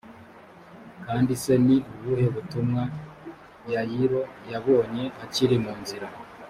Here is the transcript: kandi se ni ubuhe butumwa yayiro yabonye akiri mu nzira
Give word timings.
kandi 1.05 1.31
se 1.43 1.53
ni 1.65 1.77
ubuhe 1.93 2.27
butumwa 2.35 2.83
yayiro 3.73 4.21
yabonye 4.51 5.03
akiri 5.23 5.57
mu 5.63 5.73
nzira 5.81 6.07